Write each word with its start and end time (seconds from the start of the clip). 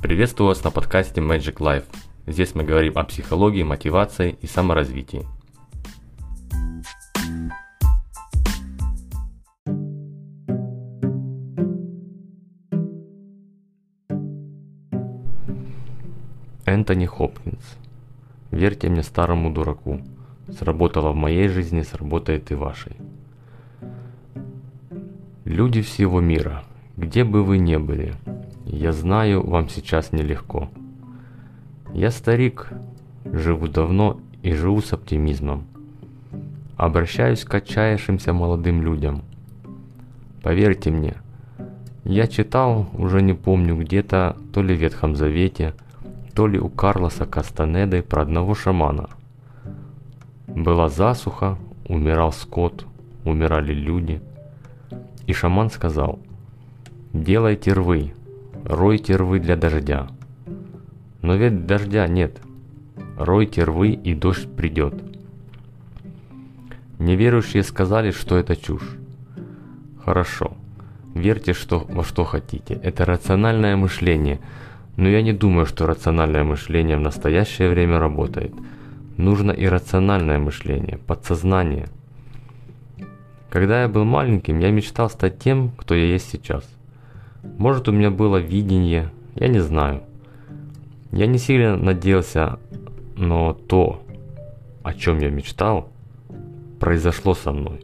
Приветствую 0.00 0.46
вас 0.46 0.62
на 0.62 0.70
подкасте 0.70 1.20
Magic 1.20 1.56
Life. 1.56 1.86
Здесь 2.28 2.54
мы 2.54 2.62
говорим 2.62 2.96
о 2.96 3.02
психологии, 3.02 3.64
мотивации 3.64 4.38
и 4.40 4.46
саморазвитии. 4.46 5.26
Энтони 16.64 17.06
Хопкинс. 17.06 17.76
Верьте 18.52 18.88
мне, 18.88 19.02
старому 19.02 19.52
дураку. 19.52 20.00
Сработало 20.56 21.10
в 21.10 21.16
моей 21.16 21.48
жизни, 21.48 21.82
сработает 21.82 22.52
и 22.52 22.54
вашей. 22.54 22.92
Люди 25.44 25.82
всего 25.82 26.20
мира, 26.20 26.62
где 26.96 27.24
бы 27.24 27.42
вы 27.42 27.58
ни 27.58 27.76
были, 27.76 28.14
я 28.76 28.92
знаю, 28.92 29.46
вам 29.46 29.68
сейчас 29.68 30.12
нелегко. 30.12 30.68
Я 31.94 32.10
старик, 32.10 32.68
живу 33.24 33.66
давно 33.66 34.20
и 34.42 34.52
живу 34.52 34.82
с 34.82 34.92
оптимизмом. 34.92 35.64
Обращаюсь 36.76 37.44
к 37.44 37.54
отчаявшимся 37.54 38.32
молодым 38.32 38.82
людям. 38.82 39.22
Поверьте 40.42 40.90
мне, 40.90 41.16
я 42.04 42.26
читал, 42.26 42.88
уже 42.94 43.22
не 43.22 43.34
помню 43.34 43.76
где-то, 43.76 44.36
то 44.52 44.62
ли 44.62 44.74
в 44.74 44.78
Ветхом 44.78 45.16
Завете, 45.16 45.74
то 46.34 46.46
ли 46.46 46.58
у 46.58 46.68
Карлоса 46.68 47.26
Кастанеды 47.26 48.02
про 48.02 48.22
одного 48.22 48.54
шамана. 48.54 49.08
Была 50.46 50.88
засуха, 50.88 51.58
умирал 51.86 52.32
скот, 52.32 52.86
умирали 53.24 53.72
люди. 53.72 54.20
И 55.26 55.32
шаман 55.32 55.70
сказал, 55.70 56.18
делайте 57.12 57.72
рвы, 57.72 58.12
Ройте 58.68 59.16
рвы 59.16 59.40
для 59.40 59.56
дождя. 59.56 60.08
Но 61.22 61.36
ведь 61.36 61.64
дождя 61.64 62.06
нет. 62.06 62.38
Ройте 63.16 63.64
рвы 63.64 63.92
и 63.92 64.14
дождь 64.14 64.46
придет. 64.54 64.94
Неверующие 66.98 67.62
сказали, 67.62 68.10
что 68.10 68.36
это 68.36 68.56
чушь. 68.56 68.98
Хорошо. 70.04 70.52
Верьте 71.14 71.54
что, 71.54 71.86
во 71.88 72.04
что 72.04 72.24
хотите. 72.24 72.74
Это 72.74 73.06
рациональное 73.06 73.74
мышление. 73.74 74.38
Но 74.98 75.08
я 75.08 75.22
не 75.22 75.32
думаю, 75.32 75.64
что 75.64 75.86
рациональное 75.86 76.44
мышление 76.44 76.98
в 76.98 77.00
настоящее 77.00 77.70
время 77.70 77.98
работает. 77.98 78.52
Нужно 79.16 79.50
иррациональное 79.50 80.38
мышление, 80.38 80.98
подсознание. 80.98 81.88
Когда 83.48 83.80
я 83.80 83.88
был 83.88 84.04
маленьким, 84.04 84.58
я 84.58 84.70
мечтал 84.70 85.08
стать 85.08 85.38
тем, 85.38 85.70
кто 85.70 85.94
я 85.94 86.04
есть 86.04 86.28
сейчас. 86.28 86.68
Может 87.42 87.88
у 87.88 87.92
меня 87.92 88.10
было 88.10 88.38
видение, 88.38 89.10
я 89.34 89.48
не 89.48 89.60
знаю. 89.60 90.02
Я 91.12 91.26
не 91.26 91.38
сильно 91.38 91.76
надеялся, 91.76 92.58
но 93.16 93.52
то, 93.52 94.02
о 94.82 94.94
чем 94.94 95.18
я 95.18 95.30
мечтал, 95.30 95.90
произошло 96.78 97.34
со 97.34 97.52
мной. 97.52 97.80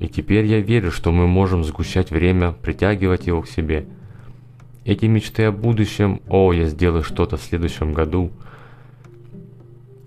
И 0.00 0.08
теперь 0.08 0.46
я 0.46 0.60
верю, 0.60 0.90
что 0.90 1.12
мы 1.12 1.26
можем 1.26 1.64
сгущать 1.64 2.10
время, 2.10 2.52
притягивать 2.52 3.26
его 3.26 3.42
к 3.42 3.48
себе. 3.48 3.86
Эти 4.84 5.06
мечты 5.06 5.44
о 5.44 5.52
будущем, 5.52 6.20
о, 6.28 6.52
я 6.52 6.66
сделаю 6.66 7.02
что-то 7.02 7.36
в 7.36 7.42
следующем 7.42 7.92
году, 7.94 8.30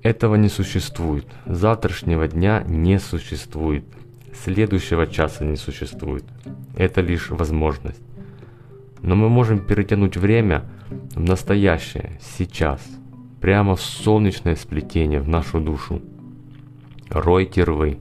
этого 0.03 0.35
не 0.35 0.49
существует. 0.49 1.25
Завтрашнего 1.45 2.27
дня 2.27 2.63
не 2.67 2.99
существует. 2.99 3.83
Следующего 4.45 5.07
часа 5.07 5.43
не 5.43 5.57
существует. 5.57 6.23
Это 6.75 7.01
лишь 7.01 7.29
возможность. 7.31 8.01
Но 9.07 9.15
мы 9.15 9.29
можем 9.29 9.59
перетянуть 9.59 10.17
время 10.17 10.65
в 11.15 11.21
настоящее, 11.21 12.19
сейчас, 12.19 12.85
прямо 13.39 13.77
в 13.77 13.81
солнечное 13.81 14.57
сплетение, 14.57 15.21
в 15.21 15.29
нашу 15.29 15.61
душу. 15.61 16.01
Ройте 17.09 17.63
рвы. 17.63 17.99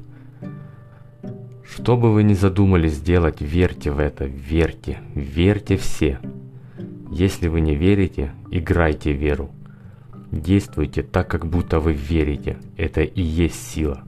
Что 1.62 1.96
бы 1.96 2.12
вы 2.12 2.24
ни 2.24 2.34
задумали 2.34 2.88
сделать, 2.88 3.40
верьте 3.40 3.92
в 3.92 4.00
это, 4.00 4.24
верьте, 4.24 4.98
верьте 5.14 5.76
все. 5.76 6.18
Если 7.12 7.46
вы 7.46 7.60
не 7.60 7.76
верите, 7.76 8.32
играйте 8.50 9.12
веру. 9.12 9.50
Действуйте 10.32 11.04
так, 11.04 11.30
как 11.30 11.46
будто 11.46 11.78
вы 11.78 11.92
верите. 11.92 12.56
Это 12.76 13.02
и 13.02 13.22
есть 13.22 13.64
сила. 13.70 14.02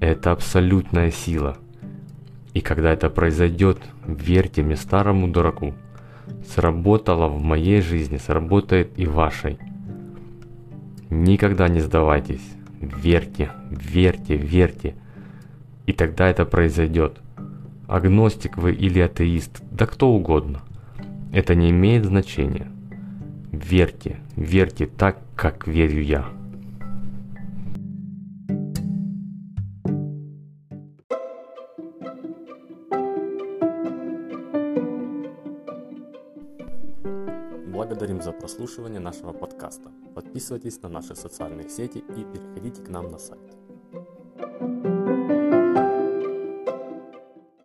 Это 0.00 0.32
абсолютная 0.32 1.10
сила. 1.10 1.58
И 2.54 2.62
когда 2.62 2.94
это 2.94 3.10
произойдет, 3.10 3.78
верьте 4.06 4.62
мне, 4.62 4.74
старому 4.74 5.28
дураку, 5.28 5.74
сработало 6.46 7.28
в 7.28 7.42
моей 7.42 7.80
жизни, 7.80 8.16
сработает 8.16 8.98
и 8.98 9.06
вашей. 9.06 9.58
Никогда 11.10 11.68
не 11.68 11.80
сдавайтесь. 11.80 12.46
Верьте, 12.80 13.50
верьте, 13.70 14.36
верьте. 14.36 14.94
И 15.86 15.92
тогда 15.92 16.28
это 16.28 16.44
произойдет. 16.44 17.18
Агностик 17.86 18.58
вы 18.58 18.72
или 18.72 19.00
атеист, 19.00 19.62
да 19.70 19.86
кто 19.86 20.10
угодно. 20.10 20.60
Это 21.32 21.54
не 21.54 21.70
имеет 21.70 22.04
значения. 22.04 22.70
Верьте, 23.50 24.18
верьте 24.36 24.86
так, 24.86 25.18
как 25.34 25.66
верю 25.66 26.02
я. 26.02 26.37
Благодарим 37.68 38.22
за 38.22 38.32
прослушивание 38.32 38.98
нашего 38.98 39.32
подкаста. 39.34 39.90
Подписывайтесь 40.14 40.80
на 40.80 40.88
наши 40.88 41.14
социальные 41.14 41.68
сети 41.68 41.98
и 41.98 42.24
переходите 42.24 42.82
к 42.82 42.88
нам 42.88 43.10
на 43.10 43.18
сайт. 43.18 43.56